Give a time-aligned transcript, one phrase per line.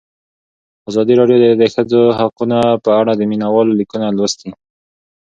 [0.89, 4.49] ازادي راډیو د د ښځو حقونه په اړه د مینه والو لیکونه لوستي.